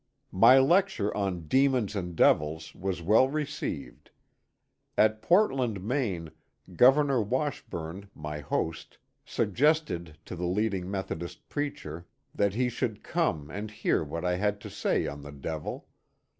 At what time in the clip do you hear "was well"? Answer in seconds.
2.75-3.29